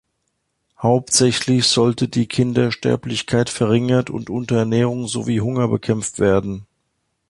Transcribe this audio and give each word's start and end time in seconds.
Hauptsächlich 0.81 1.67
sollte 1.67 2.07
die 2.07 2.25
Kindersterblichkeit 2.25 3.51
verringert 3.51 4.09
und 4.09 4.31
Unterernährung 4.31 5.05
sowie 5.07 5.41
Hunger 5.41 5.67
bekämpft 5.67 6.17
werden. 6.17 6.65